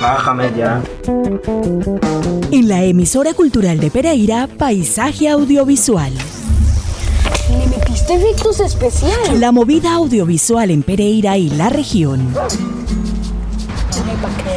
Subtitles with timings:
[0.00, 0.82] Bájame ya.
[2.50, 6.12] En la emisora cultural de Pereira, Paisaje Audiovisual.
[7.50, 9.38] Le metiste efectos especiales.
[9.38, 12.34] La movida audiovisual en Pereira y la región.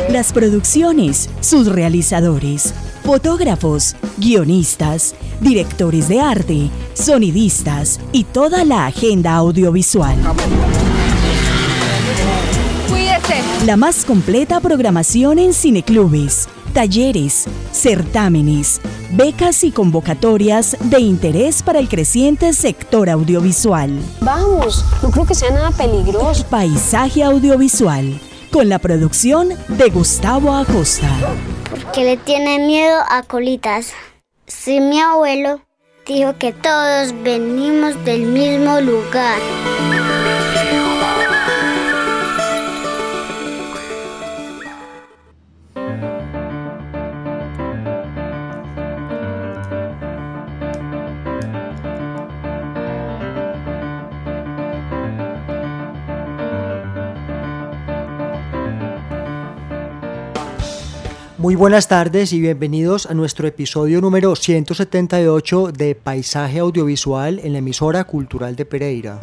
[0.09, 2.73] Las producciones, sus realizadores,
[3.03, 10.17] fotógrafos, guionistas, directores de arte, sonidistas y toda la agenda audiovisual.
[13.65, 18.79] La más completa programación en cineclubes, talleres, certámenes,
[19.11, 23.99] becas y convocatorias de interés para el creciente sector audiovisual.
[24.21, 26.45] Vamos, no creo que sea nada peligroso.
[26.49, 28.17] Paisaje audiovisual,
[28.49, 31.09] con la producción de Gustavo Acosta.
[31.93, 33.91] que le tiene miedo a colitas.
[34.47, 35.59] Si mi abuelo
[36.07, 39.37] dijo que todos venimos del mismo lugar.
[61.59, 68.05] Buenas tardes y bienvenidos a nuestro episodio número 178 de Paisaje Audiovisual en la emisora
[68.05, 69.19] cultural de Pereira.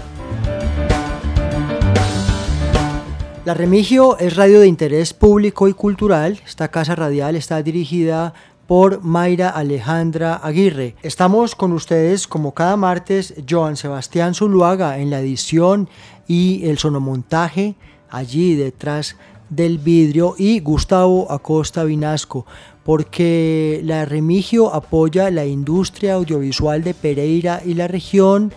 [3.47, 6.39] La Remigio es radio de interés público y cultural.
[6.45, 8.35] Esta casa radial está dirigida
[8.67, 10.95] por Mayra Alejandra Aguirre.
[11.03, 15.89] Estamos con ustedes como cada martes, Joan Sebastián Zuluaga en la edición
[16.29, 17.77] y el sonomontaje,
[18.11, 19.17] allí detrás
[19.49, 22.47] del vidrio y Gustavo Acosta Vinasco,
[22.85, 28.53] porque la Remigio apoya la industria audiovisual de Pereira y la región.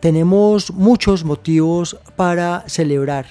[0.00, 3.26] Tenemos muchos motivos para celebrar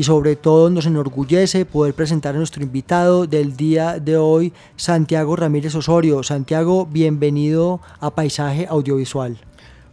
[0.00, 5.36] y sobre todo nos enorgullece poder presentar a nuestro invitado del día de hoy, Santiago
[5.36, 6.22] Ramírez Osorio.
[6.22, 9.38] Santiago, bienvenido a Paisaje Audiovisual.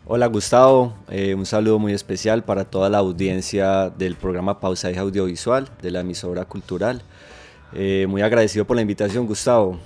[0.09, 5.67] Hola Gustavo, eh, un saludo muy especial para toda la audiencia del programa Paisaje Audiovisual
[5.81, 7.01] de la emisora cultural.
[7.73, 9.77] Eh, muy agradecido por la invitación Gustavo.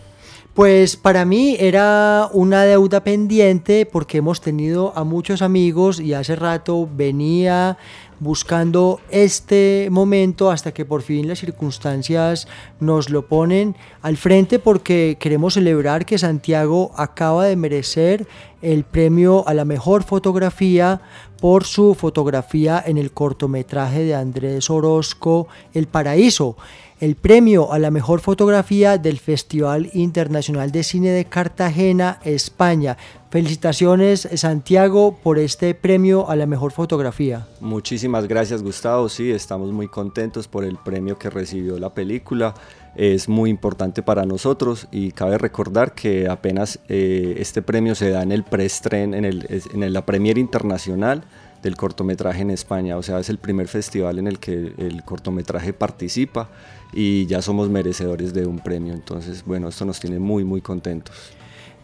[0.53, 6.35] Pues para mí era una deuda pendiente porque hemos tenido a muchos amigos y hace
[6.35, 7.79] rato venía
[8.21, 12.47] buscando este momento hasta que por fin las circunstancias
[12.79, 18.27] nos lo ponen al frente porque queremos celebrar que Santiago acaba de merecer
[18.61, 21.01] el premio a la mejor fotografía
[21.39, 26.55] por su fotografía en el cortometraje de Andrés Orozco El Paraíso
[27.01, 32.95] el premio a la mejor fotografía del Festival Internacional de Cine de Cartagena, España.
[33.31, 37.47] Felicitaciones Santiago por este premio a la mejor fotografía.
[37.61, 42.53] Muchísimas gracias Gustavo, sí, estamos muy contentos por el premio que recibió la película.
[42.93, 48.21] Es muy importante para nosotros y cabe recordar que apenas eh, este premio se da
[48.21, 51.23] en el preestreno, en, el, en la Premier Internacional
[51.63, 55.71] del cortometraje en España, o sea, es el primer festival en el que el cortometraje
[55.71, 56.49] participa
[56.91, 58.93] y ya somos merecedores de un premio.
[58.93, 61.15] Entonces, bueno, esto nos tiene muy, muy contentos.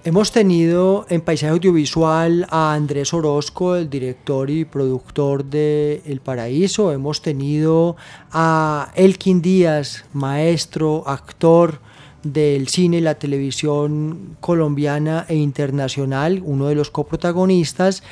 [0.03, 6.93] Hemos tenido en Paisaje Audiovisual a Andrés Orozco, el director y productor de El Paraíso.
[6.93, 7.97] Hemos tenido
[8.31, 11.81] a Elkin Díaz, maestro, actor
[12.23, 18.03] del cine y la televisión colombiana e internacional, uno de los coprotagonistas.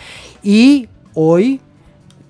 [0.44, 1.62] Y hoy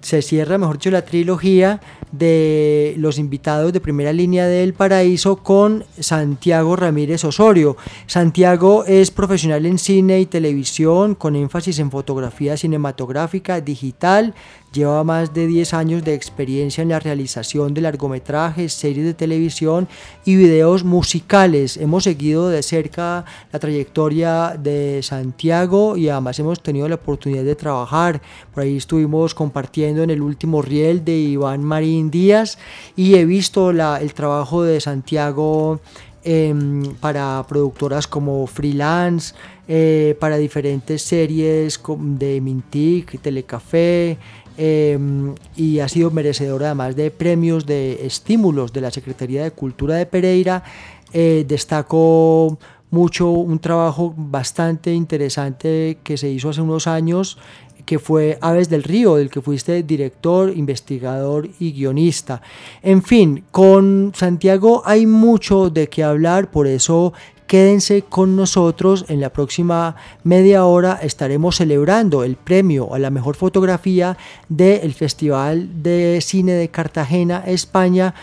[0.02, 1.82] se cierra, mejor dicho, la trilogía
[2.18, 7.78] de los invitados de primera línea del paraíso con Santiago Ramírez Osorio.
[8.08, 14.34] Santiago es profesional en cine y televisión con énfasis en fotografía cinematográfica, digital,
[14.75, 19.88] Lleva más de 10 años de experiencia en la realización de largometrajes, series de televisión
[20.25, 21.78] y videos musicales.
[21.78, 23.24] Hemos seguido de cerca
[23.54, 28.22] la trayectoria de Santiago y además hemos tenido la oportunidad de trabajar.
[28.54, 32.58] Por ahí estuvimos compartiendo en el último riel de Iván Marín Díaz
[32.96, 35.80] y he visto el trabajo de Santiago
[36.24, 39.36] em, para productoras como Freelance,
[39.68, 44.18] eh, para diferentes series de Mintic, Telecafé,
[44.57, 49.96] Em, y ha sido merecedora además de premios, de estímulos de la Secretaría de Cultura
[49.96, 50.63] de Pereira.
[51.12, 52.58] Eh, destaco
[52.90, 57.38] mucho un trabajo bastante interesante que se hizo hace unos años
[57.86, 62.42] que fue Aves del Río, del que fuiste director, investigador y guionista.
[62.82, 67.14] En fin, con Santiago hay mucho de qué hablar, por eso
[67.48, 73.36] Quédense con nosotros, en la próxima media hora estaremos celebrando el premio a la mejor
[73.36, 74.18] fotografía
[74.50, 78.16] del Festival de Cine de Cartagena, España,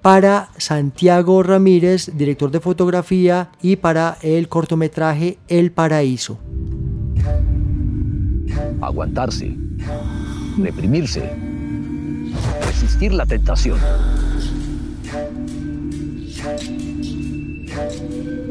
[0.00, 6.38] para Santiago Ramírez, director de fotografía, y para el cortometraje El Paraíso.
[8.80, 9.56] Aguantarse,
[10.58, 11.30] reprimirse,
[12.66, 13.78] resistir la tentación.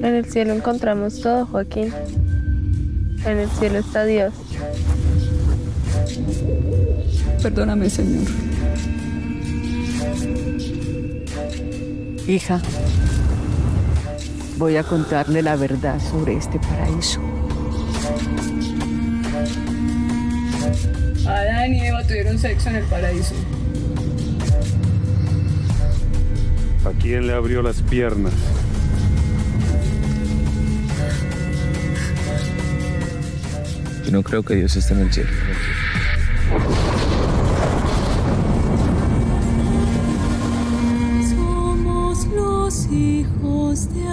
[0.01, 1.93] En el cielo encontramos todo, Joaquín.
[3.25, 4.33] En el cielo está Dios.
[7.41, 8.27] Perdóname, Señor.
[12.27, 12.61] Hija,
[14.57, 17.21] voy a contarle la verdad sobre este paraíso.
[22.07, 23.35] Tuvieron sexo en el paraíso.
[26.85, 28.33] ¿A quién le abrió las piernas?
[34.05, 35.29] Yo no creo que Dios esté en el cielo.
[41.29, 44.06] Somos los hijos de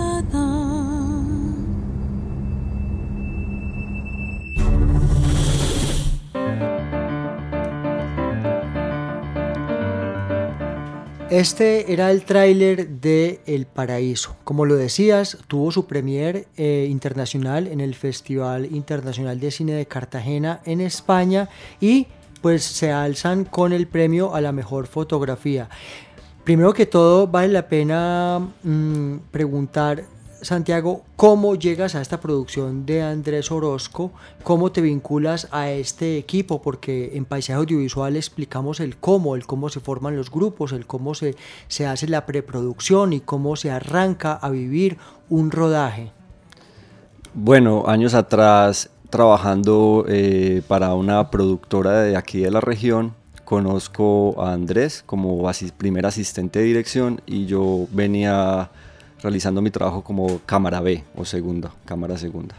[11.35, 14.37] Este era el tráiler de El Paraíso.
[14.45, 19.87] Como lo decías, tuvo su premier eh, internacional en el Festival Internacional de Cine de
[19.87, 21.49] Cartagena en España
[21.81, 22.07] y
[22.41, 25.69] pues se alzan con el premio a la mejor fotografía.
[26.45, 30.05] Primero que todo, vale la pena mm, preguntar
[30.45, 34.13] Santiago, ¿cómo llegas a esta producción de Andrés Orozco?
[34.43, 36.61] ¿Cómo te vinculas a este equipo?
[36.61, 41.15] Porque en Paisaje Audiovisual explicamos el cómo, el cómo se forman los grupos, el cómo
[41.15, 41.35] se,
[41.69, 44.99] se hace la preproducción y cómo se arranca a vivir
[45.31, 46.13] un rodaje.
[47.33, 53.15] Bueno, años atrás, trabajando eh, para una productora de aquí de la región,
[53.45, 58.71] conozco a Andrés como primer asistente de dirección y yo venía
[59.25, 62.55] realizando mi trabajo como cámara B o segunda, cámara segunda.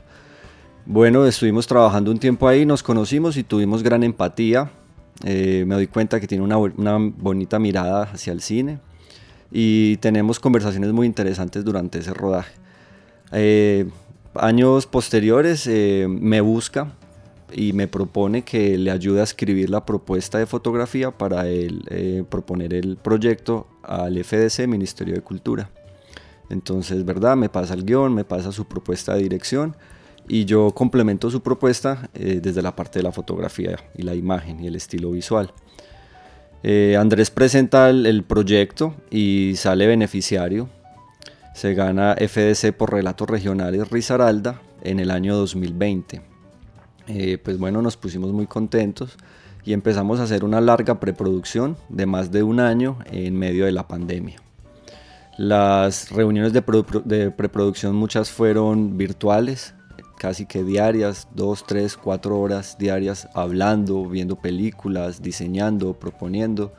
[0.88, 4.72] Bueno, estuvimos trabajando un tiempo ahí, nos conocimos y tuvimos gran empatía.
[5.24, 6.58] Eh, me doy cuenta que tiene una,
[7.18, 8.80] bonita mirada hacia el cine
[9.52, 12.54] y tenemos conversaciones muy interesantes durante ese rodaje.
[13.32, 13.88] Eh,
[14.34, 16.94] años posteriores eh, me busca
[17.54, 22.74] y me propone que le ayude a escribir la propuesta de fotografía para él proponer
[22.74, 25.70] el proyecto al FDC, Ministerio de Cultura.
[26.50, 27.36] Entonces, ¿verdad?
[27.36, 29.76] Me pasa el guion, me pasa su propuesta de dirección
[30.28, 34.64] y yo complemento su propuesta eh, desde la parte de la fotografía y la imagen
[34.64, 35.52] y el estilo visual.
[36.64, 40.70] Eh, Andrés presenta el, proyecto y sale beneficiario.
[41.54, 46.22] Se gana FDC por Relatos Regionales Risaralda en el año 2020.
[47.08, 49.16] Eh, pues bueno, nos pusimos muy contentos
[49.64, 53.72] y empezamos a hacer una larga preproducción de más de un año en medio de
[53.72, 54.45] la pandemia.
[55.38, 59.74] Las reuniones de, preproducción muchas fueron virtuales,
[60.18, 66.74] casi que diarias, dos, tres, cuatro horas diarias hablando, viendo películas, diseñando, proponiendo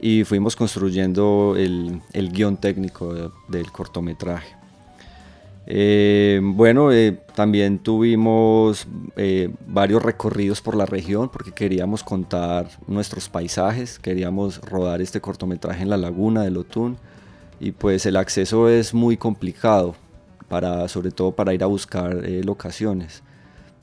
[0.00, 2.00] y fuimos construyendo el,
[2.32, 4.56] guion técnico del cortometraje.
[5.66, 13.28] Eh, bueno, eh, también tuvimos eh, varios recorridos por la región porque queríamos contar nuestros
[13.28, 16.96] paisajes, queríamos rodar este cortometraje en la laguna del Otún
[17.60, 19.94] y pues el acceso es muy complicado,
[20.48, 23.22] para, sobre todo para ir a buscar eh, locaciones.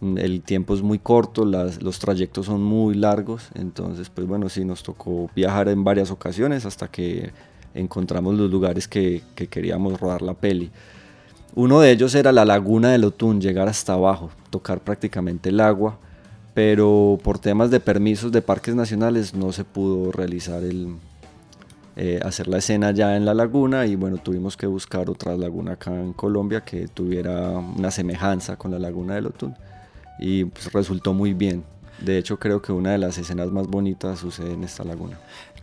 [0.02, 4.50] Mm, el tiempo es muy corto, las, los trayectos son muy largos, entonces pues bueno,
[4.50, 7.32] sí nos tocó viajar en varias ocasiones hasta que
[7.74, 10.72] encontramos los lugares que, que queríamos rodar la peli.
[11.56, 15.98] Uno de ellos era la laguna del Otún, llegar hasta abajo, tocar prácticamente el agua,
[16.54, 20.98] pero por temas de permisos de parques nacionales no se pudo realizar el,
[22.00, 25.72] eh, hacer la escena ya en la laguna y bueno, tuvimos que buscar otra laguna
[25.72, 29.56] acá en Colombia que tuviera una semejanza con la laguna de Lotún
[30.20, 31.64] y pues resultó muy bien.
[32.00, 35.18] De hecho creo que una de las escenas más bonitas sucede en esta laguna.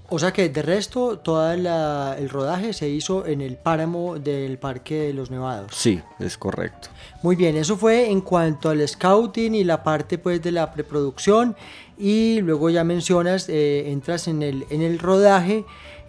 [0.09, 5.03] O sea que de resto todo el rodaje se hizo en el páramo del Parque
[5.03, 5.73] de los Nevados.
[5.73, 6.89] Sí, es correcto.
[7.23, 11.57] Muy bien, eso fue en cuanto al scouting y la parte pues de la preproducción
[11.97, 15.65] y luego ya mencionas, eh, entras en el, en el rodaje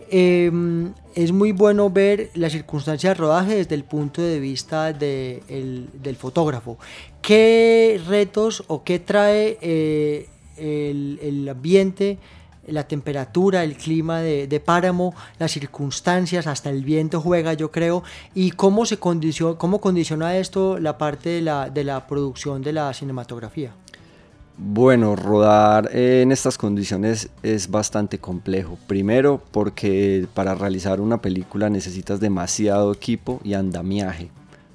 [0.10, 6.16] Em, es muy bueno ver la circunstancia de rodaje desde el punto de vista del
[6.18, 6.78] fotógrafo.
[7.22, 12.20] ¿Qué retos o qué trae eh, el, ambiente,
[12.68, 18.52] la temperatura, el clima de, Páramo, las circunstancias, hasta el viento juega, yo creo, y
[18.52, 22.94] cómo, se condiciona, cómo condiciona esto la parte de la, de la producción de la
[22.94, 23.72] cinematografía?
[24.58, 28.78] Bueno, rodar en estas condiciones es bastante complejo.
[28.88, 34.30] Primero porque para realizar una película necesitas demasiado equipo y andamiaje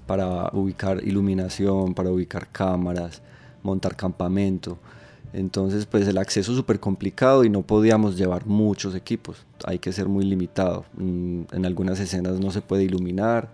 [0.06, 3.22] para ubicar iluminación, para ubicar cámaras,
[3.62, 4.76] montar campamento.
[5.32, 9.46] Entonces, pues el acceso es súper complicado y no podíamos llevar muchos equipos.
[9.64, 10.84] Hay que ser muy limitado.
[10.94, 13.48] Mm, en algunas escenas no se puede iluminar.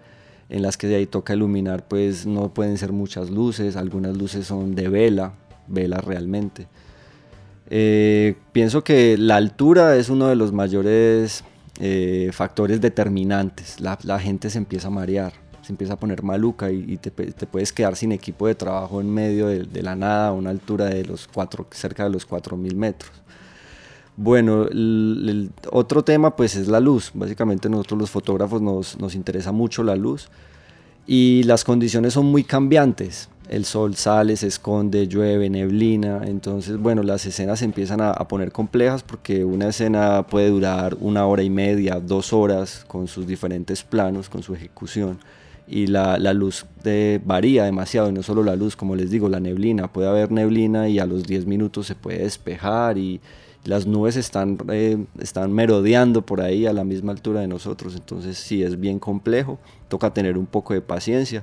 [0.49, 3.77] En las que de ahí toca iluminar, pues no pueden ser muchas luces.
[3.77, 5.35] Algunas luces son de vela,
[5.69, 6.67] vela realmente.
[7.69, 11.45] Eh, pienso que la altura es uno de los mayores
[11.81, 13.81] eh, factores determinantes.
[13.81, 15.33] La, gente se empieza a marear,
[15.63, 19.49] se empieza a poner maluca y, te, puedes quedar sin equipo de trabajo en medio
[19.49, 23.13] de, la nada a una altura de los cuatro, cerca de los 4.000 metros.
[24.17, 27.11] Bueno, el, otro tema pues es la luz.
[27.13, 30.29] Básicamente nosotros los fotógrafos nos, nos interesa mucho la luz
[31.07, 37.03] y las condiciones son muy cambiantes el sol sale, se esconde, llueve, neblina, entonces bueno,
[37.03, 41.51] las escenas se empiezan a, poner complejas porque una escena puede durar una hora y
[41.51, 45.19] media, dos horas con sus diferentes planos, con su ejecución.
[45.69, 49.41] Y la, luz de, varía demasiado y no solo la luz, como les digo, la
[49.41, 53.21] neblina, puede haber neblina y a los 10 minutos se puede despejar y
[53.65, 58.39] las nubes están, eh, están merodeando por ahí a la misma altura de nosotros, entonces
[58.39, 61.43] sí es bien complejo, toca tener un poco de paciencia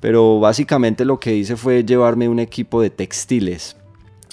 [0.00, 3.76] pero básicamente lo que hice fue llevarme un equipo de textiles.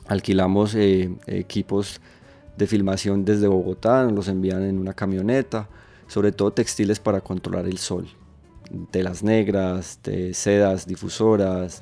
[0.08, 2.00] Alquilamos eh, equipos
[2.58, 5.68] de filmación desde Bogotá, los envían en una camioneta,
[6.08, 8.08] sobre todo textiles para controlar el sol.
[8.92, 11.82] Telas negras, de sedas difusoras,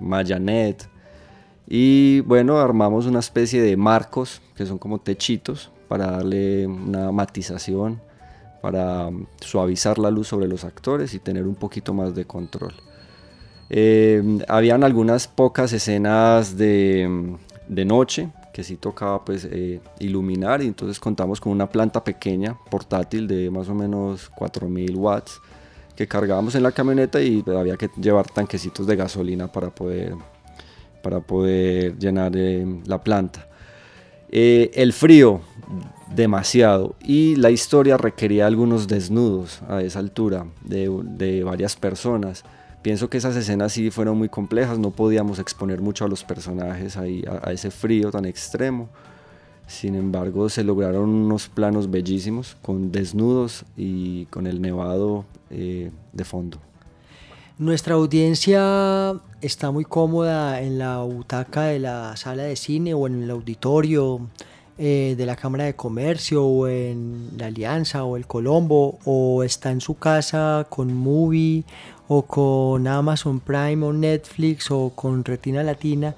[0.00, 0.88] mayanet.
[1.66, 8.00] Y bueno, armamos una especie de marcos, que son como techitos, para darle una matización,
[8.62, 9.10] para
[9.40, 12.74] suavizar la luz sobre los actores y tener un poquito más de control.
[13.70, 17.36] Eh, habían algunas pocas escenas de,
[17.68, 22.56] de, noche que sí tocaba pues eh, iluminar y entonces contamos con una planta pequeña,
[22.70, 25.40] portátil de más o menos 4000 watts
[25.94, 30.14] que cargábamos en la camioneta y había que llevar tanquecitos de gasolina para poder,
[31.02, 33.48] para poder llenar eh, la planta.
[34.30, 35.40] el frío,
[36.14, 36.96] demasiado.
[37.02, 42.44] Y la historia requería algunos desnudos a esa altura de, de varias personas.
[42.82, 46.96] Pienso que esas escenas sí fueron muy complejas, no podíamos exponer mucho a los personajes
[46.96, 48.88] ahí, a, ese frío tan extremo.
[49.66, 56.24] Sin embargo, se lograron unos planos bellísimos con desnudos y con el nevado eh, de
[56.24, 56.58] fondo.
[57.58, 63.24] Nuestra audiencia está muy cómoda en la butaca de la sala de cine o en
[63.24, 64.20] el auditorio
[64.78, 69.70] eh, de la Cámara de Comercio o en la Alianza o el Colombo o está
[69.70, 71.64] en su casa con Movie
[72.06, 76.14] o con Amazon Prime o Netflix o con Retina Latina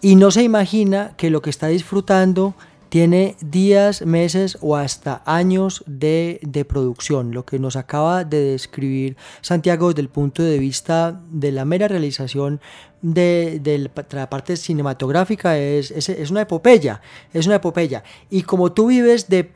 [0.00, 2.54] y no se imagina que lo que está disfrutando
[2.94, 7.32] tiene días, meses o hasta años de, producción.
[7.32, 11.88] Lo que nos acaba de describir Santiago desde el punto de vista de la mera
[11.88, 12.60] realización
[13.02, 17.00] de, la parte cinematográfica es, es, una epopeya,
[17.32, 18.04] es una epopeya.
[18.30, 19.50] Y como tú vives de,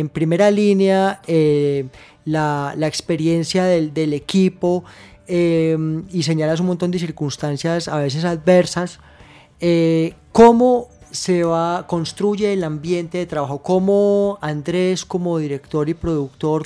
[0.00, 1.86] en primera línea eh,
[2.24, 4.82] la, experiencia del, equipo
[5.28, 5.78] eh,
[6.10, 8.98] y señalas un montón de circunstancias a veces adversas,
[9.60, 16.64] eh, ¿cómo se va, construye el ambiente de trabajo, cómo Andrés como director y productor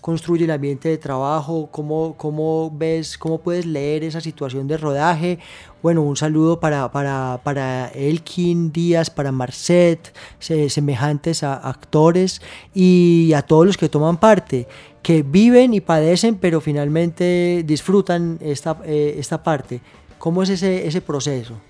[0.00, 5.40] construye el ambiente de trabajo, cómo, cómo ves, cómo puedes leer esa situación de rodaje.
[5.82, 12.40] Bueno, un saludo para, para, para Elkin Díaz, para Marcet, semejantes a actores
[12.72, 14.68] y a todos los que toman parte,
[15.02, 19.80] que viven y padecen, pero finalmente disfrutan esta, eh, esta parte.
[20.18, 21.69] ¿Cómo es ese, ese proceso?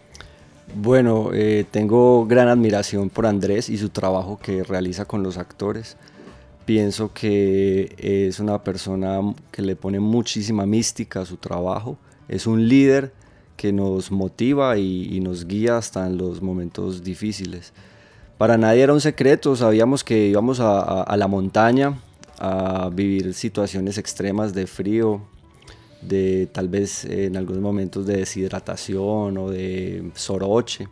[0.75, 5.97] Bueno, eh, tengo gran admiración por Andrés y su trabajo que realiza con los actores.
[6.65, 11.99] Pienso que es una persona que le pone muchísima mística a su trabajo.
[12.29, 13.13] Es un líder
[13.57, 17.73] que nos motiva y, nos guía hasta en los momentos difíciles.
[18.39, 21.99] Para nadie era un secreto, sabíamos que íbamos a la montaña
[22.41, 25.21] a vivir situaciones extremas de frío,
[26.03, 30.89] de tal vez en algunos momentos de deshidratación o de soroche.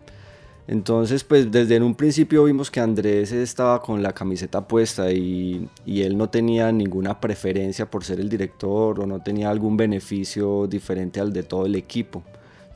[0.67, 6.03] Entonces, pues desde un principio vimos que Andrés estaba con la camiseta puesta y, y,
[6.03, 11.21] él no tenía ninguna preferencia por ser el director o no tenía algún beneficio diferente
[11.21, 12.23] al de todo el equipo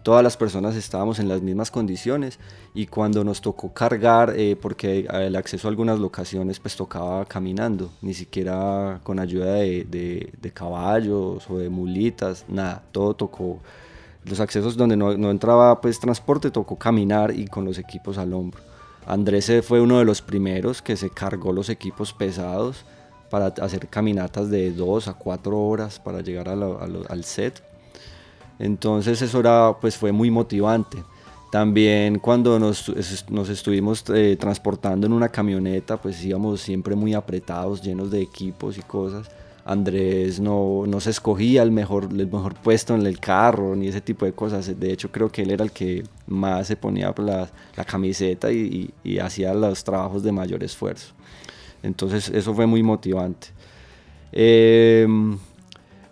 [0.02, 2.38] todas las personas estábamos en las mismas condiciones
[2.74, 7.90] y cuando nos tocó cargar, eh, porque el acceso a algunas locaciones pues tocaba caminando,
[8.02, 9.84] ni siquiera con ayuda de,
[10.40, 13.60] de, caballos o de mulitas, nada, todo tocó
[14.24, 18.60] los accesos donde no, entraba pues transporte tocó caminar y con los equipos al hombro.
[19.06, 22.84] Andrés fue uno de los primeros que se cargó los equipos pesados
[23.30, 27.71] para hacer caminatas de dos a cuatro horas para llegar al set.
[28.58, 31.02] Entonces eso era, pues fue muy motivante.
[31.50, 32.90] También cuando nos,
[33.28, 38.78] nos estuvimos eh, transportando en una camioneta, pues íbamos siempre muy apretados, llenos de equipos
[38.78, 39.30] y cosas.
[39.64, 44.00] Andrés no, no, se escogía el mejor, el mejor puesto en el carro ni ese
[44.00, 44.78] tipo de cosas.
[44.80, 48.90] De hecho, creo que él era el que más se ponía la, la camiseta y,
[49.04, 51.12] y, hacía los trabajos de mayor esfuerzo.
[51.82, 53.48] Entonces, eso fue muy motivante.
[54.32, 55.06] Eh,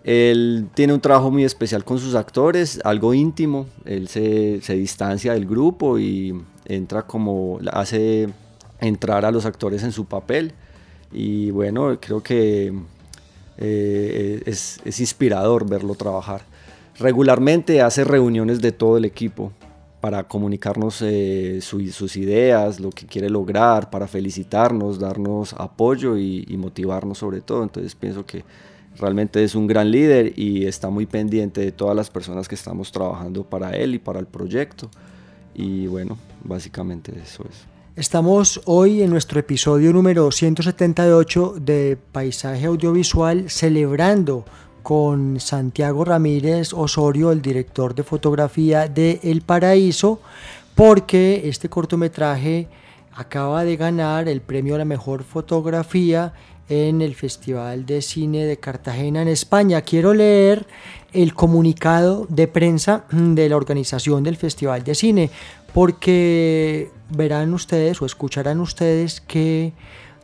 [0.03, 3.67] él tiene un trabajo muy especial con sus actores, algo íntimo.
[3.85, 8.29] Él se, se distancia del grupo y entra como, hace
[8.81, 10.53] entrar a los actores en su papel.
[11.13, 12.73] Y bueno, creo que
[13.59, 16.43] eh, es, es, inspirador verlo trabajar.
[16.99, 19.53] Regularmente hace reuniones de todo el equipo
[20.01, 26.57] para comunicarnos eh, sus ideas, lo que quiere lograr, para felicitarnos, darnos apoyo y, y,
[26.57, 27.63] motivarnos sobre todo.
[27.63, 28.45] Entonces pienso que
[29.01, 32.93] realmente es un gran líder y está muy pendiente de todas las personas que estamos
[32.93, 34.91] trabajando para él y para el proyecto.
[35.55, 37.67] Y bueno, básicamente eso es.
[37.97, 44.45] Estamos hoy en nuestro episodio número 178 de Paisaje Audiovisual celebrando
[44.83, 50.21] con Santiago Ramírez Osorio, el director de fotografía de El Paraíso,
[50.75, 52.69] porque este cortometraje
[53.13, 56.33] acaba de ganar el premio a la mejor fotografía
[56.71, 59.83] en el Festival de Cine de Cartagena en España.
[59.83, 60.67] Quiero leer
[61.13, 65.31] el comunicado de prensa de la organización del Festival de Cine,
[65.75, 69.73] porque verán ustedes o escucharán ustedes que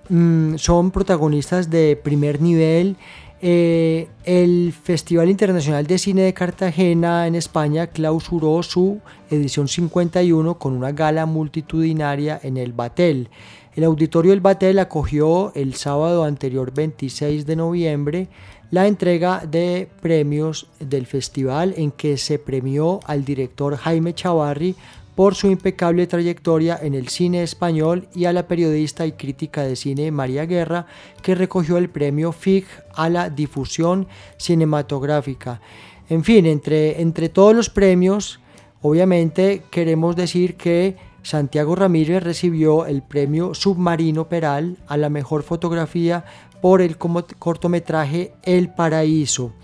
[0.08, 2.96] mm, son protagonistas de primer nivel.
[3.42, 9.00] Eh, el Festival Internacional de Cine de Cartagena en España clausuró su
[9.30, 13.28] edición 51 con una gala multitudinaria en el Batel.
[13.74, 18.28] El auditorio del Batel acogió el sábado anterior 26 de noviembre
[18.70, 24.74] la entrega de premios del festival en que se premió al director Jaime Chavarri
[25.16, 29.74] por su impecable trayectoria en el cine español y a la periodista y crítica de
[29.74, 30.86] cine María Guerra,
[31.22, 35.60] que recogió el premio FIG a la difusión cinematográfica.
[36.10, 38.40] En fin, entre, entre todos los premios,
[38.82, 46.24] obviamente queremos decir que Santiago Ramírez recibió el premio Submarino Peral a la mejor fotografía
[46.60, 49.54] por el cortometraje El Paraíso.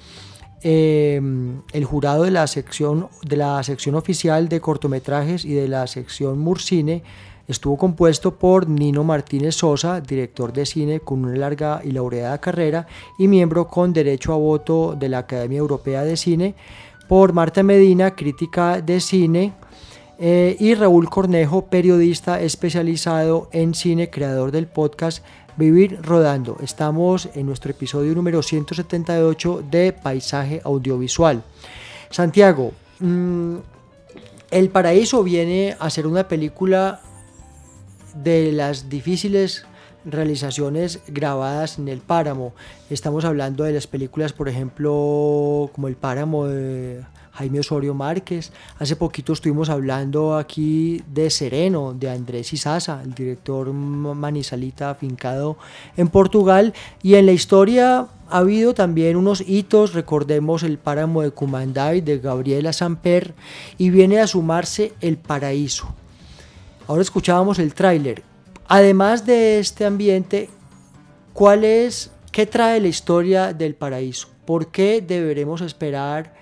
[0.65, 5.89] Em, el jurado de la, sección, de la sección oficial de cortometrajes y de la
[5.89, 7.03] sección Murcine
[7.49, 12.87] estuvo compuesto por Nino Martínez Sosa, director de cine con una larga y laureada carrera
[13.19, 16.55] y miembro con derecho a voto de la Academia Europea de Cine,
[17.09, 19.53] por Marta Medina, crítica de cine,
[20.21, 25.25] eh, y Raúl Cornejo, periodista especializado en cine, creador del podcast
[25.57, 26.57] Vivir Rodando.
[26.63, 31.43] Estamos en nuestro episodio número 178 de Paisaje Audiovisual.
[32.11, 33.57] Santiago, mm,
[34.51, 37.01] El Paraíso viene a ser una película
[38.15, 39.67] de las difíciles
[40.05, 42.55] realizaciones grabadas en el páramo.
[42.89, 48.53] Estamos hablando de las películas, por ejemplo, como El Páramo de Jaime Osorio Márquez.
[48.79, 55.57] Hace poquito estuvimos hablando aquí de Sereno, de Andrés Isaza, el director manizalita afincado
[55.97, 56.75] en Portugal.
[57.03, 62.19] Y en la historia ha habido también unos hitos, recordemos el páramo de Cumanday de
[62.19, 63.35] Gabriela Samper
[63.79, 65.95] y viene a sumarse El Paraíso.
[66.87, 68.23] Ahora escuchábamos el tráiler.
[68.69, 70.51] Además de este ambiente,
[71.33, 71.65] ¿cuál
[72.31, 74.29] qué trae la historia del paraíso?
[74.47, 76.42] ¿Por qué deberemos esperar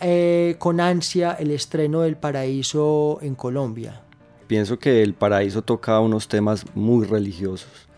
[0.00, 4.02] eh, con ansia el estreno del Paraíso en Colombia?
[4.46, 7.88] Pienso que el Paraíso toca unos temas muy religiosos.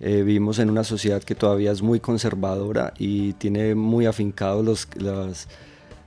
[0.00, 4.88] Eh, vivimos en una sociedad que todavía es muy conservadora y tiene muy afincados los,
[4.96, 5.48] las,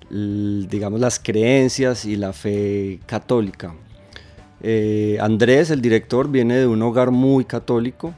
[0.10, 3.76] digamos, las creencias y la fe católica.
[4.62, 8.14] Eh, Andrés, el director, viene de un hogar muy católico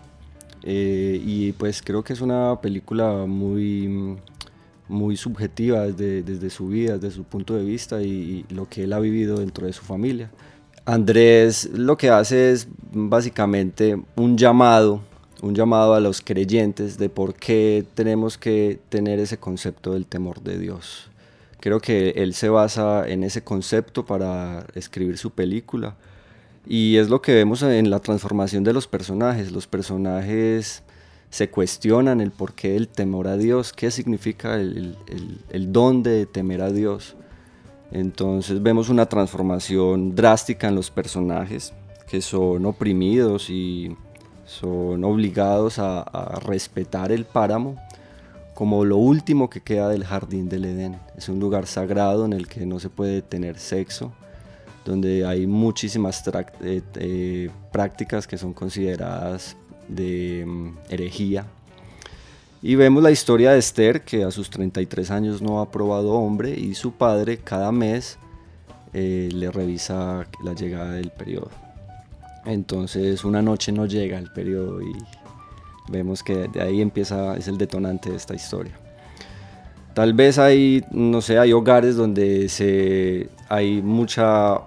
[0.68, 4.18] y pues creo que es una película muy
[4.88, 8.93] muy subjetiva desde, desde, su vida, desde su punto de vista y, lo que él
[8.93, 10.30] ha vivido dentro de su familia.
[10.86, 15.02] Andrés lo que hace es básicamente un llamado,
[15.41, 20.41] un llamado a los creyentes de por qué tenemos que tener ese concepto del temor
[20.41, 21.10] de Dios.
[21.60, 25.95] Creo que él se basa en ese concepto para escribir su película
[26.67, 29.52] y es lo que vemos en la transformación de los personajes.
[29.52, 30.84] Los personajes
[31.30, 34.96] se cuestionan el porqué del temor a Dios, qué significa el,
[35.72, 37.16] don de temer a Dios.
[37.92, 41.74] Entonces vemos una transformación drástica en los personajes
[42.08, 43.96] que son oprimidos y
[44.46, 47.78] son obligados a, a respetar el páramo
[48.56, 50.98] como lo último que queda del jardín del Edén.
[51.18, 54.14] Es un lugar sagrado en el que no se puede tener sexo,
[54.86, 56.24] donde hay muchísimas
[56.62, 61.45] eh, eh, prácticas que son consideradas de mm, herejía.
[62.62, 66.58] Y vemos la historia de Esther, que a sus 33 años no ha probado hombre,
[66.58, 68.17] y su padre cada mes
[68.93, 71.52] eh, le revisa la llegada del periodo.
[72.45, 74.93] Entonces una noche no llega el periodo y
[75.89, 78.74] vemos que de ahí empieza, es el detonante de esta historia.
[79.93, 84.62] Tal vez hay, no sé, hay hogares donde se, hay mucha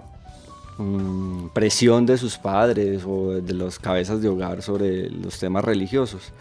[0.78, 6.32] Mm, presión de sus padres o de los cabezas de hogar sobre los temas religiosos.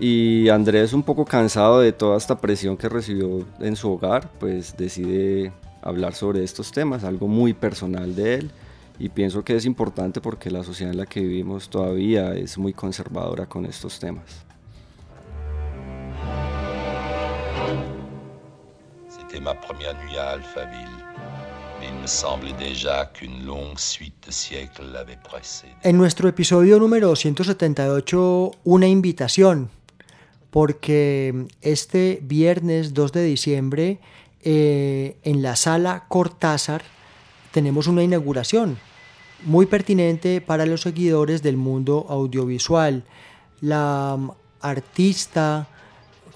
[0.00, 4.76] Y Andrés, un poco cansado de toda esta presión que recibió en su hogar, pues
[4.76, 8.50] decide hablar sobre estos temas, algo muy personal de él.
[8.98, 12.72] Y pienso que es importante porque la sociedad en la que vivimos todavía es muy
[12.72, 14.44] conservadora con estos temas.
[19.08, 21.13] C'était ma première nuit à Alphaville.
[25.82, 29.68] En nuestro episodio número 178, una invitación,
[30.50, 34.00] porque este viernes 2 de diciembre
[34.42, 36.82] eh, en la sala Cortázar
[37.52, 38.78] tenemos una inauguración
[39.44, 43.04] muy pertinente para los seguidores del mundo audiovisual.
[43.60, 44.18] La
[44.60, 45.68] artista,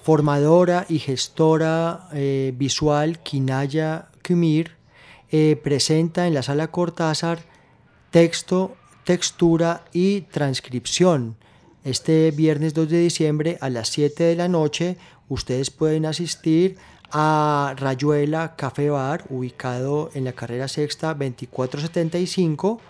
[0.03, 4.78] formadora y gestora eh, visual Kinaya Kumir
[5.31, 7.39] eh, presenta en la sala Cortázar
[8.11, 11.35] texto, textura y transcripción.
[11.83, 14.97] Este viernes 2 de diciembre a las 7 de la noche
[15.29, 16.77] ustedes pueden asistir
[17.11, 22.81] a Rayuela Café Bar, ubicado en la carrera sexta 2475,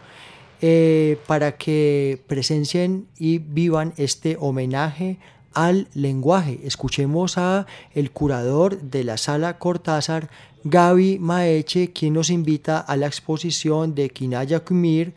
[0.62, 5.20] eh, para que presencien y vivan este homenaje
[5.54, 6.60] al lenguaje.
[6.64, 10.30] Escuchemos a el curador de la sala Cortázar,
[10.64, 15.14] Gaby Maeche, quien nos invita a la exposición de Kinaya Kumir,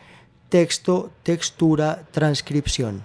[0.49, 3.03] texto, textura, transcripción.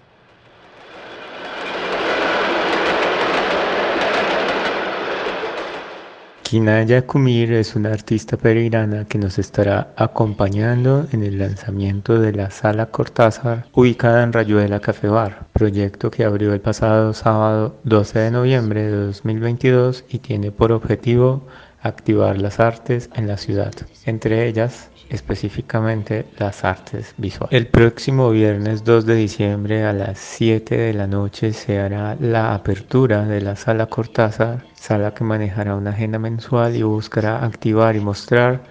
[6.43, 12.51] Kinaya Kumir es una artista peregrina que nos estará acompañando en el lanzamiento de la
[12.51, 18.31] Sala Cortázar ubicada en Rayuela Café Bar, proyecto que abrió el pasado sábado 12 de
[18.31, 21.41] noviembre de 2022 y tiene por objetivo
[21.87, 23.73] activar las artes en la ciudad,
[24.05, 27.53] entre ellas específicamente las artes visuales.
[27.53, 32.53] El próximo viernes 2 de diciembre a las 7 de la noche se hará la
[32.53, 38.01] apertura de la sala Cortázar, sala que manejará una agenda mensual y buscará activar y
[38.01, 38.63] mostrar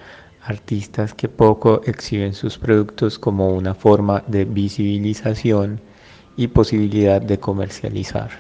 [0.43, 5.81] artistas que poco exhiben sus productos como una forma de visibilización
[6.37, 8.31] y posibilidad de comercializar.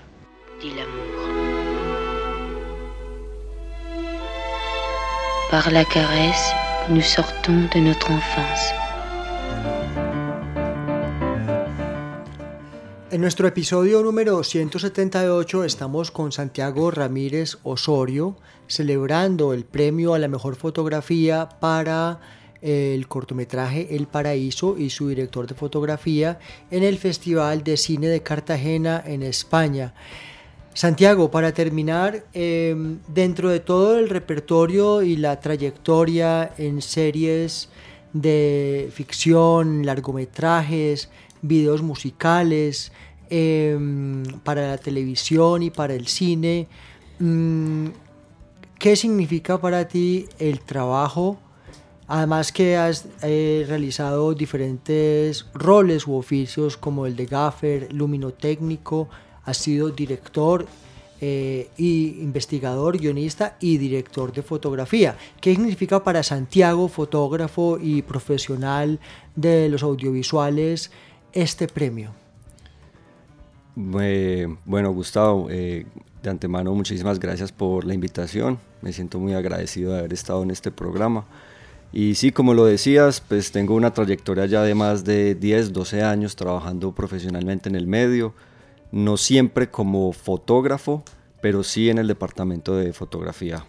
[5.48, 6.52] Par la caresse,
[6.88, 8.74] nous sortons de notre enfance.
[13.12, 20.26] En nuestro episodio número 178 estamos con Santiago Ramírez Osorio celebrando el premio a la
[20.26, 22.18] mejor fotografía para
[22.60, 26.40] el cortometraje El Paraíso y su director de fotografía
[26.72, 29.94] en el Festival de Cine de Cartagena en España.
[30.76, 37.70] Santiago, para terminar, em, dentro de todo el repertorio y la trayectoria en series
[38.12, 41.08] de ficción, largometrajes,
[41.40, 42.92] videos musicales,
[43.30, 46.68] em, para la televisión y para el cine,
[47.20, 47.86] mm,
[48.78, 51.38] ¿qué significa para ti el trabajo?
[52.06, 59.08] Además que has eh, realizado diferentes roles u oficios como el de gaffer, luminotécnico,
[59.46, 60.66] ha sido director
[61.18, 65.16] eh, y investigador, guionista y director de fotografía.
[65.40, 69.00] ¿Qué significa para Santiago, fotógrafo y profesional
[69.34, 70.90] de los audiovisuales,
[71.32, 72.10] este premio?
[73.78, 75.84] bueno, Gustavo, eh,
[76.22, 78.58] de antemano muchísimas gracias por la invitación.
[78.80, 81.26] Me siento muy agradecido de haber estado en este programa.
[81.92, 86.02] Y sí, como lo decías, pues tengo una trayectoria ya de más de 10, 12
[86.02, 88.34] años trabajando profesionalmente en el medio
[88.92, 91.02] no siempre como fotógrafo,
[91.40, 93.64] pero sí en el departamento de fotografía.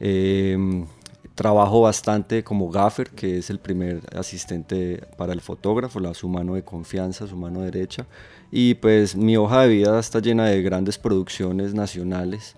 [0.00, 0.86] Em,
[1.34, 6.54] trabajo bastante como gaffer, que es el primer asistente para el fotógrafo, la, su mano
[6.54, 8.06] de confianza, su mano derecha.
[8.50, 12.56] Y pues mi hoja de vida está llena de grandes producciones nacionales.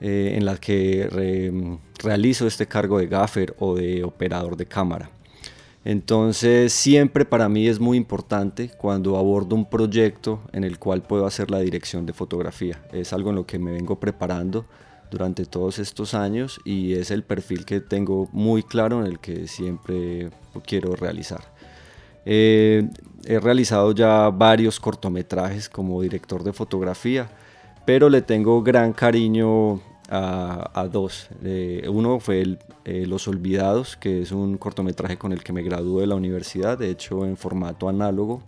[0.00, 5.10] eh, en la que realizo este cargo de gaffer o de operador de cámara.
[5.84, 11.26] Entonces siempre para mí es muy importante cuando abordo un proyecto en el cual puedo
[11.26, 12.82] hacer la dirección de fotografía.
[12.92, 14.66] Es algo en lo que me vengo preparando
[15.10, 19.48] durante todos estos años y es el perfil que tengo muy claro en el que
[19.48, 20.30] siempre
[20.66, 21.40] quiero realizar.
[22.26, 22.88] Eh,
[23.24, 27.30] he realizado ya varios cortometrajes como director de fotografía,
[27.86, 31.28] pero le tengo gran cariño a, dos.
[31.88, 36.06] Uno fue eh, Los Olvidados, que es un cortometraje con el que me gradué de
[36.08, 38.42] la universidad, de hecho en formato análogo,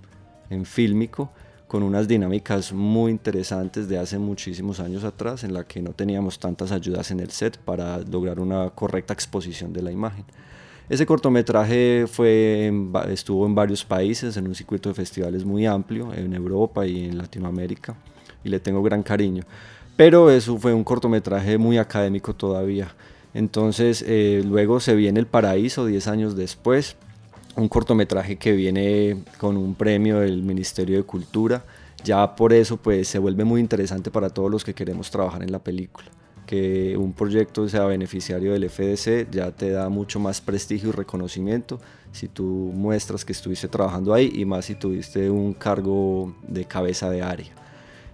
[0.51, 1.31] en fílmico,
[1.69, 6.39] con unas dinámicas muy interesantes de hace muchísimos años atrás, en la que no teníamos
[6.39, 10.25] tantas ayudas en el set para lograr una correcta exposición de la imagen.
[10.89, 12.71] Ese cortometraje fue
[13.09, 17.17] estuvo en varios países, en un circuito de festivales muy amplio, en Europa y en
[17.17, 17.95] Latinoamérica,
[18.45, 19.45] y le tengo gran cariño.
[20.05, 22.93] Pero eso fue un cortometraje muy académico todavía.
[23.35, 26.97] Entonces, eh, luego se viene El Paraíso, 10 años después,
[27.55, 31.63] un cortometraje que viene con un premio del Ministerio de Cultura.
[32.03, 35.53] Ya por eso, pues se vuelve muy interesante para todos los que queremos trabajar en
[35.53, 36.09] la película.
[36.47, 41.79] Que un proyecto sea beneficiario del FDC ya te da mucho más prestigio y reconocimiento
[42.11, 42.43] si tú
[42.75, 47.62] muestras que estuviste trabajando ahí y más si tuviste un cargo de cabeza de área.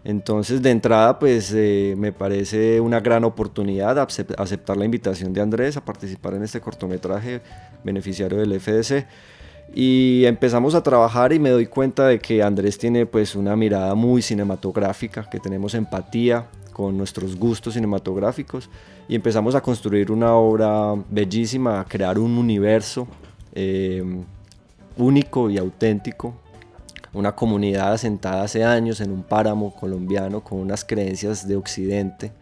[0.05, 5.77] Entonces, de entrada, pues eh, me parece una gran oportunidad aceptar la invitación de Andrés
[5.77, 7.41] a participar en este cortometraje
[7.85, 9.07] beneficiario del FDC.
[9.75, 13.95] Y empezamos a trabajar y me doy cuenta de que Andrés tiene pues una mirada
[13.95, 18.71] muy cinematográfica, que tenemos empatía con nuestros gustos cinematográficos
[19.09, 23.07] y empezamos a construir una obra bellísima, a crear un universo
[23.53, 24.03] eh,
[24.97, 26.35] único y auténtico
[27.13, 32.33] una comunidad asentada hace años en un páramo colombiano con unas creencias de occidente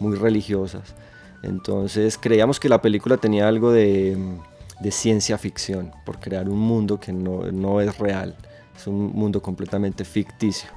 [0.00, 0.94] muy religiosas.
[1.42, 4.16] Entonces creíamos que la película tenía algo de,
[4.90, 8.36] ciencia ficción, por crear un mundo que no, es real,
[8.76, 10.70] es un mundo completamente ficticio.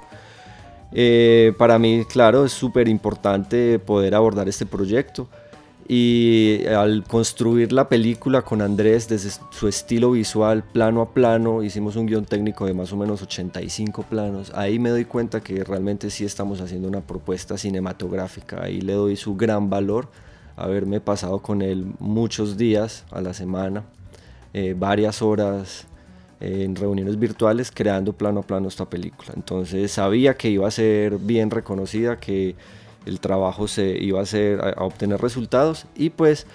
[0.91, 5.27] Eh, para mí, claro, es súper importante poder abordar este proyecto
[5.87, 11.95] y al construir la película con Andrés desde su estilo visual, plano a plano, hicimos
[11.95, 14.51] un guion técnico de más o menos 85 planos.
[14.55, 18.63] Ahí me doy cuenta que realmente sí estamos haciendo una propuesta cinematográfica.
[18.63, 20.07] Ahí le doy su gran valor,
[20.55, 23.83] haberme pasado con él muchos días a la semana,
[24.53, 25.85] eh, varias horas
[26.39, 29.33] eh, en reuniones virtuales creando plano a plano esta película.
[29.35, 32.55] Entonces sabía que iba a ser bien reconocida, que
[33.05, 36.47] el trabajo se iba a, hacer, a, obtener resultados y pues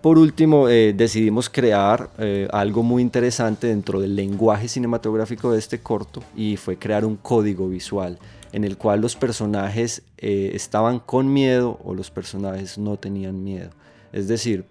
[0.00, 5.80] por último eh, decidimos crear eh, algo muy interesante dentro del lenguaje cinematográfico de este
[5.80, 8.18] corto y fue crear un código visual
[8.52, 13.70] en el cual los personajes eh, estaban con miedo o los personajes no tenían miedo.
[14.12, 14.64] Es decir,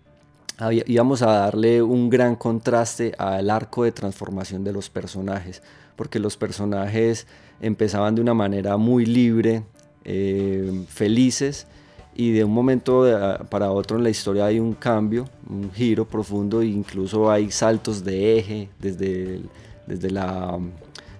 [0.88, 5.62] íbamos a darle un gran contraste al arco de transformación de los personajes,
[5.96, 7.28] porque los personajes
[7.62, 9.64] empezaban de una manera muy libre,
[10.06, 11.68] eh, felices
[12.16, 13.06] y de un momento
[13.50, 18.06] para otro en la historia hay un cambio, un giro profundo e incluso hay saltos
[18.06, 19.42] de eje desde,
[19.86, 20.58] desde, la,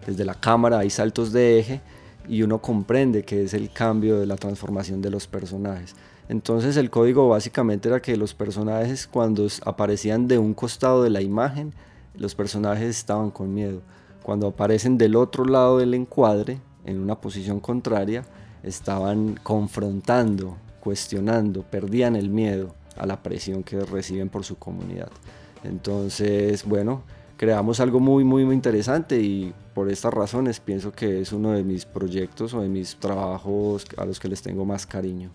[0.08, 1.82] desde la cámara, hay saltos de eje
[2.30, 5.96] y uno comprende que es el cambio de la transformación de los personajes.
[6.30, 11.22] Entonces el código básicamente era que los personajes cuando aparecían de un costado de la
[11.22, 11.74] imagen,
[12.18, 13.82] los personajes estaban con miedo.
[14.24, 18.24] Cuando aparecen del otro lado del encuadre, en una posición contraria,
[18.66, 25.10] estaban confrontando, cuestionando, perdían el miedo a la presión que reciben por su comunidad.
[25.64, 27.04] Entonces, bueno,
[27.38, 31.64] creamos algo muy, muy, muy interesante y por estas razones pienso que es uno de
[31.64, 35.32] mis proyectos o de mis trabajos a los que les tengo más cariño.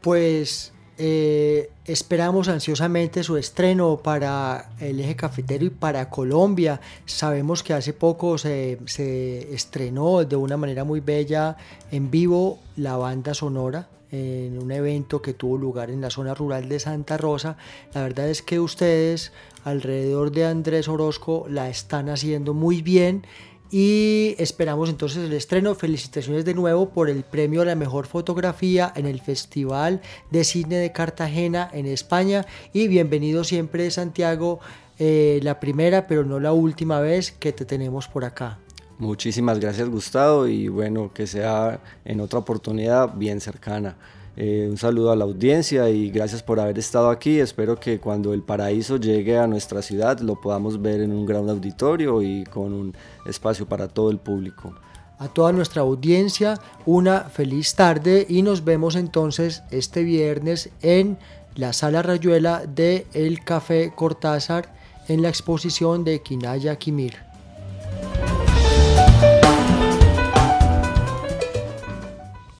[0.00, 6.80] Pues eh, esperamos ansiosamente su estreno para el eje cafetero y para Colombia.
[7.06, 11.56] Sabemos que hace poco se, se estrenó de una manera muy bella
[11.90, 16.68] en vivo la banda sonora en un evento que tuvo lugar en la zona rural
[16.68, 17.56] de Santa Rosa.
[17.94, 19.32] La verdad es que ustedes
[19.64, 23.24] alrededor de Andrés Orozco la están haciendo muy bien
[23.70, 25.74] y esperamos entonces el estreno.
[25.74, 30.76] Felicitaciones de nuevo por el premio a la mejor fotografía en el Festival de Cine
[30.76, 32.46] de Cartagena en España.
[32.72, 34.60] Y bienvenido siempre, Santiago,
[34.98, 38.58] eh, la primera, pero no la última vez que te tenemos por acá.
[38.98, 43.96] Muchísimas gracias, Gustavo, y bueno, que sea en otra oportunidad bien cercana.
[44.42, 47.38] Eh, un saludo a la audiencia y gracias por haber estado aquí.
[47.40, 51.50] Espero que cuando el paraíso llegue a nuestra ciudad lo podamos ver en un gran
[51.50, 54.74] auditorio y con un espacio para todo el público.
[55.18, 61.18] A toda nuestra audiencia, una feliz tarde y nos vemos entonces este viernes en
[61.54, 64.72] la sala Rayuela de El Café Cortázar
[65.08, 67.18] en la exposición de Kinaya Kimir.